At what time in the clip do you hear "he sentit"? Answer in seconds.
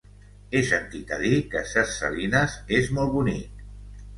0.53-1.13